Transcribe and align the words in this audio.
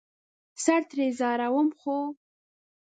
سر 0.63 0.81
ترې 0.89 1.07
ځاروم 1.19 1.69
،خو 1.79 1.97